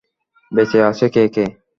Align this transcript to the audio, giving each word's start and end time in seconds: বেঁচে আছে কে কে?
বেঁচে 0.51 0.79
আছে 0.89 1.05
কে 1.13 1.23
কে? 1.35 1.45